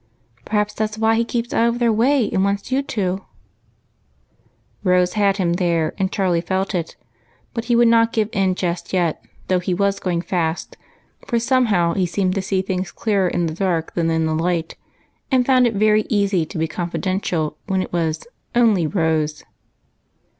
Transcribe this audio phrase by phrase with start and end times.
[0.45, 3.05] "Perhaps that 's why he keeps out of their way, and wants you to." PEA
[3.05, 3.23] CE MA KING.
[4.81, 6.95] 275 Rose had liini there, and Charlie felt it,
[7.53, 10.75] but would not give in just yet, though he was going fast,
[11.27, 14.75] for, somehow, in the dark he seemed to see things clearer than in the light,
[15.29, 18.25] and found it very easy to be confi dential when it was"
[18.55, 19.43] only Rose."